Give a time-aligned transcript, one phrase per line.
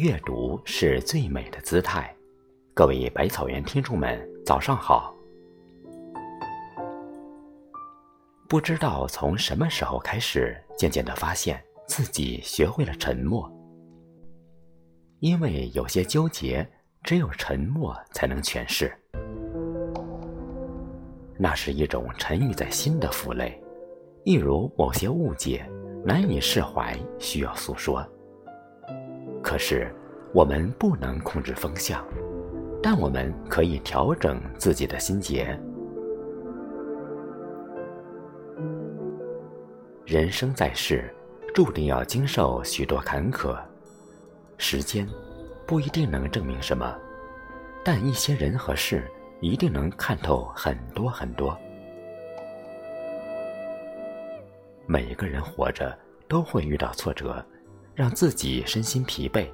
[0.00, 2.10] 阅读是最美的姿态。
[2.72, 5.14] 各位百草园听众们，早上好。
[8.48, 13.46] 不知道从什么时候开始，渐渐的发现自己学会了沉默，
[15.18, 16.66] 因为有些纠结，
[17.02, 18.90] 只有沉默才能诠释。
[21.38, 23.62] 那是一种沉郁在心的负累，
[24.24, 25.70] 一如某些误解
[26.02, 28.02] 难以释怀，需要诉说。
[29.42, 29.92] 可是
[30.32, 32.02] 我们不能控制风向，
[32.82, 35.58] 但我们可以调整自己的心结。
[40.06, 41.12] 人生在世，
[41.54, 43.58] 注定要经受许多坎坷，
[44.56, 45.08] 时间
[45.66, 46.96] 不一定能证明什么，
[47.84, 49.02] 但一些人和事。
[49.42, 51.58] 一定能看透很多很多。
[54.86, 55.98] 每一个人活着
[56.28, 57.44] 都会遇到挫折，
[57.94, 59.48] 让自己身心疲惫。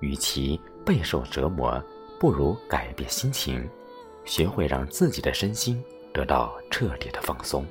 [0.00, 1.82] 与其备受折磨，
[2.18, 3.68] 不如改变心情，
[4.24, 7.66] 学会让自己的身心得到彻底的放松。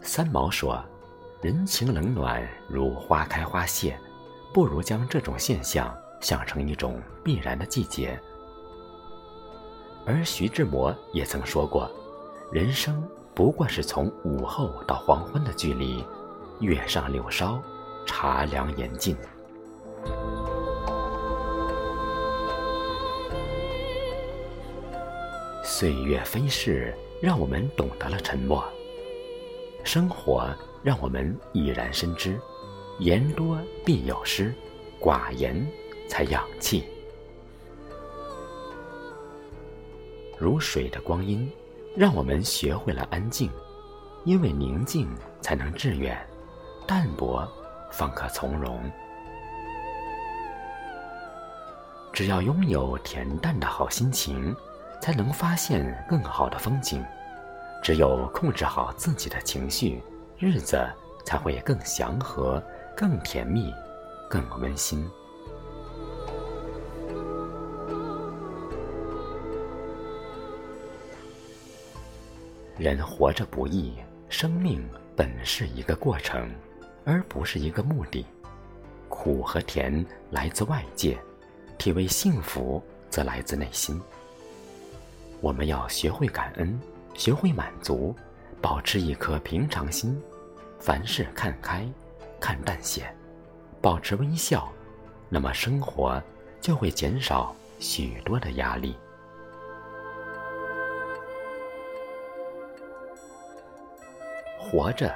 [0.00, 0.82] 三毛说。
[1.40, 3.98] 人情冷暖如花开花谢，
[4.54, 8.16] 不如将这种现象想成一种必然的季节。
[10.04, 11.90] 而徐志摩也曾说过
[12.52, 13.02] ：“人生
[13.34, 16.04] 不过是从午后到黄昏的距离，
[16.60, 17.62] 月上柳梢，
[18.06, 19.16] 茶凉言尽。”
[25.64, 28.64] 岁月飞逝，让我们懂得了沉默。
[29.84, 30.48] 生活。
[30.84, 32.36] 让我们已然深知，
[32.98, 34.52] 言多必有失，
[35.00, 35.64] 寡言
[36.08, 36.82] 才养气。
[40.42, 41.48] 如水的光阴，
[41.96, 43.48] 让我们学会了安静，
[44.24, 45.08] 因为宁静
[45.40, 46.18] 才能致远，
[46.84, 47.48] 淡泊
[47.92, 48.82] 方可从容。
[52.12, 54.52] 只要拥有恬淡的好心情，
[55.00, 57.04] 才能发现更好的风景。
[57.80, 60.02] 只有控制好自己的情绪。
[60.40, 60.76] 日子
[61.24, 62.60] 才会更祥和、
[62.96, 63.72] 更甜蜜、
[64.28, 65.08] 更温馨。
[72.78, 73.94] 人活着不易，
[74.28, 74.82] 生命
[75.14, 76.50] 本是一个过程，
[77.04, 78.24] 而不是一个目的。
[79.08, 81.18] 苦和甜来自外界，
[81.76, 84.00] 体味幸福则来自内心。
[85.42, 86.80] 我们要学会感恩，
[87.14, 88.16] 学会满足，
[88.60, 90.18] 保持一颗平常心。
[90.80, 91.86] 凡事看开，
[92.40, 93.04] 看淡些，
[93.82, 94.72] 保持微笑，
[95.28, 96.20] 那么生活
[96.60, 98.96] 就会减少许多的压力。
[104.72, 105.14] 活着，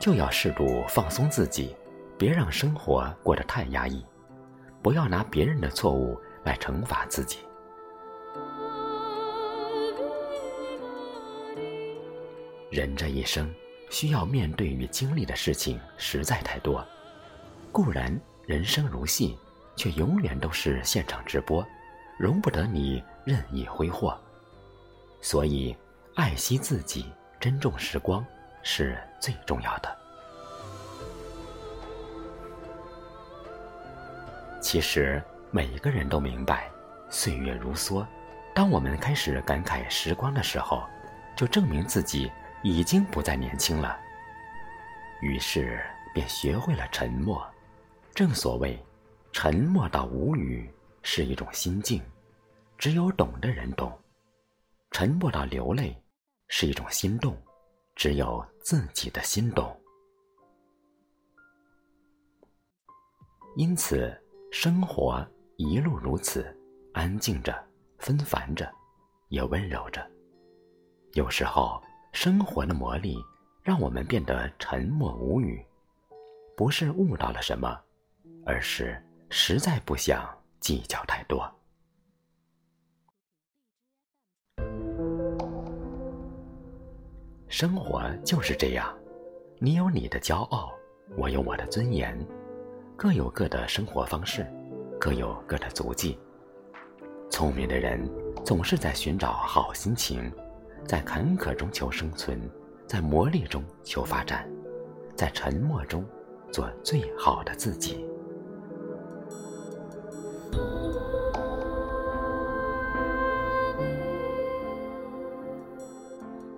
[0.00, 1.74] 就要适度放松自己，
[2.16, 4.06] 别让生活过得太压抑，
[4.80, 7.38] 不要拿别人的错误来惩罚自己。
[12.70, 13.52] 人这一生。
[13.90, 16.84] 需要面对与经历的事情实在太多，
[17.70, 19.38] 固然人生如戏，
[19.76, 21.64] 却永远都是现场直播，
[22.18, 24.18] 容不得你任意挥霍。
[25.20, 25.76] 所以，
[26.16, 27.06] 爱惜自己，
[27.38, 28.24] 珍重时光，
[28.64, 29.96] 是最重要的。
[34.60, 36.68] 其实，每一个人都明白，
[37.08, 38.04] 岁月如梭，
[38.52, 40.82] 当我们开始感慨时光的时候，
[41.36, 42.28] 就证明自己。
[42.66, 44.00] 已经不再年轻了，
[45.20, 47.46] 于是便学会了沉默。
[48.14, 48.82] 正所谓，
[49.32, 50.72] 沉默到无语
[51.02, 52.02] 是一种心境，
[52.78, 53.90] 只有懂的人懂；
[54.92, 55.94] 沉默到流泪
[56.48, 57.36] 是一种心动，
[57.94, 59.74] 只有自己的心懂。
[63.56, 64.12] 因此，
[64.50, 65.26] 生活
[65.56, 66.56] 一路如此，
[66.92, 67.64] 安静着，
[67.98, 68.70] 纷繁着，
[69.28, 70.04] 也温柔着。
[71.12, 71.82] 有时候。
[72.16, 73.20] 生活的磨砺，
[73.60, 75.66] 让我们变得沉默无语，
[76.56, 77.76] 不是悟到了什么，
[78.46, 81.52] 而是实在不想计较太多。
[87.56, 88.92] 生活就是这样，
[89.60, 90.72] 你有你的骄傲，
[91.16, 92.18] 我有我的尊严，
[92.96, 94.44] 各有各的生活方式，
[94.98, 96.18] 各有各的足迹。
[97.30, 98.10] 聪明的人
[98.44, 100.32] 总是在寻找好心情。
[100.84, 102.40] 在坎坷中求生存，
[102.88, 104.50] 在磨砺中求发展，
[105.14, 106.04] 在沉默中
[106.50, 108.04] 做最好的自己。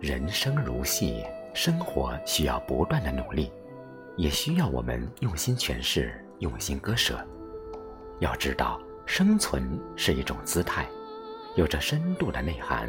[0.01, 3.51] 人生如戏，生活需要不断的努力，
[4.17, 7.19] 也需要我们用心诠释，用心割舍。
[8.21, 10.87] 要知道，生存是一种姿态，
[11.55, 12.89] 有着深度的内涵。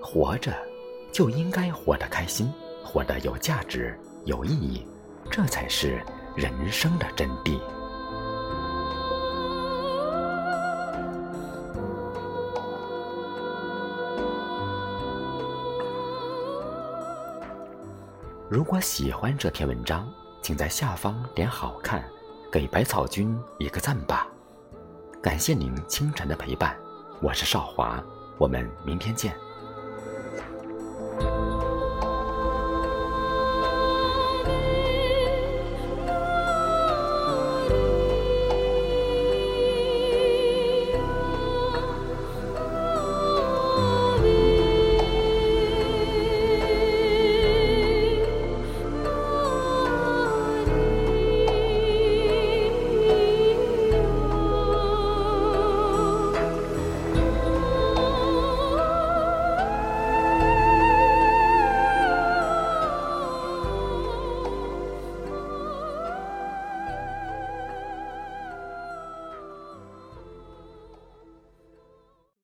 [0.00, 0.52] 活着，
[1.10, 2.52] 就应该活得开心，
[2.84, 4.86] 活得有价值、有意义，
[5.30, 6.00] 这才是
[6.36, 7.60] 人生的真谛。
[18.54, 20.08] 如果喜欢这篇文章，
[20.40, 22.04] 请在下方点好看，
[22.52, 24.28] 给百草君一个赞吧。
[25.20, 26.76] 感谢您清晨的陪伴，
[27.20, 28.00] 我是少华，
[28.38, 29.34] 我们明天见。